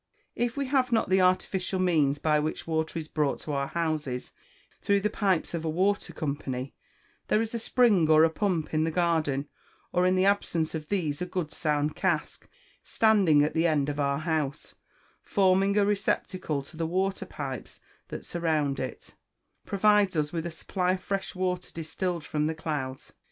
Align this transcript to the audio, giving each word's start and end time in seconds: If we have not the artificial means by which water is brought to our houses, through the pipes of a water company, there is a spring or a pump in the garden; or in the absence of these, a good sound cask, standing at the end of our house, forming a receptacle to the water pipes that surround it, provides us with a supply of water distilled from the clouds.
If 0.35 0.57
we 0.57 0.65
have 0.65 0.91
not 0.91 1.09
the 1.09 1.21
artificial 1.21 1.77
means 1.79 2.17
by 2.17 2.39
which 2.39 2.65
water 2.65 2.97
is 2.97 3.07
brought 3.07 3.39
to 3.41 3.51
our 3.53 3.67
houses, 3.67 4.33
through 4.81 5.01
the 5.01 5.11
pipes 5.11 5.53
of 5.53 5.63
a 5.63 5.69
water 5.69 6.11
company, 6.11 6.73
there 7.27 7.39
is 7.39 7.53
a 7.53 7.59
spring 7.59 8.09
or 8.09 8.23
a 8.23 8.31
pump 8.31 8.73
in 8.73 8.83
the 8.83 8.89
garden; 8.89 9.47
or 9.93 10.07
in 10.07 10.15
the 10.15 10.25
absence 10.25 10.73
of 10.73 10.89
these, 10.89 11.21
a 11.21 11.27
good 11.27 11.51
sound 11.53 11.95
cask, 11.95 12.49
standing 12.83 13.43
at 13.43 13.53
the 13.53 13.67
end 13.67 13.89
of 13.89 13.99
our 13.99 14.17
house, 14.17 14.73
forming 15.21 15.77
a 15.77 15.85
receptacle 15.85 16.63
to 16.63 16.75
the 16.75 16.87
water 16.87 17.27
pipes 17.27 17.79
that 18.07 18.25
surround 18.25 18.79
it, 18.79 19.13
provides 19.67 20.17
us 20.17 20.33
with 20.33 20.47
a 20.47 20.49
supply 20.49 20.93
of 20.93 21.35
water 21.35 21.71
distilled 21.71 22.23
from 22.25 22.47
the 22.47 22.55
clouds. 22.55 23.13